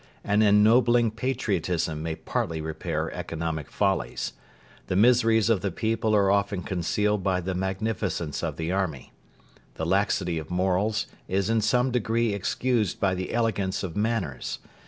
An 0.23 0.41
ennobling 0.41 1.11
patriotism 1.11 2.01
may 2.01 2.15
partly 2.15 2.59
repair 2.59 3.13
economic 3.13 3.69
follies. 3.69 4.33
The 4.87 4.95
miseries 4.95 5.47
of 5.47 5.61
the 5.61 5.69
people 5.69 6.15
are 6.15 6.31
often 6.31 6.63
concealed 6.63 7.21
by 7.21 7.39
the 7.39 7.53
magnificence 7.53 8.41
of 8.41 8.57
the 8.57 8.71
army. 8.71 9.13
The 9.75 9.85
laxity 9.85 10.39
of 10.39 10.49
morals 10.49 11.05
is 11.27 11.51
in 11.51 11.61
some 11.61 11.91
degree 11.91 12.33
excused 12.33 12.99
by 12.99 13.13
the 13.13 13.31
elegance 13.31 13.83
of 13.83 13.95
manners. 13.95 14.57